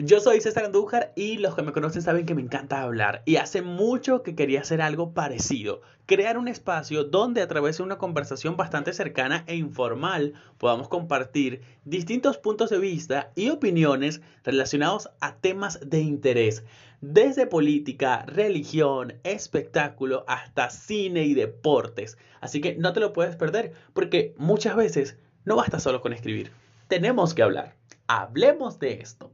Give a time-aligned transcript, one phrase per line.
[0.00, 3.34] Yo soy César Andújar y los que me conocen saben que me encanta hablar y
[3.34, 7.98] hace mucho que quería hacer algo parecido, crear un espacio donde a través de una
[7.98, 15.34] conversación bastante cercana e informal podamos compartir distintos puntos de vista y opiniones relacionados a
[15.38, 16.62] temas de interés,
[17.00, 22.18] desde política, religión, espectáculo hasta cine y deportes.
[22.40, 26.52] Así que no te lo puedes perder porque muchas veces no basta solo con escribir,
[26.86, 27.74] tenemos que hablar.
[28.06, 29.32] Hablemos de esto.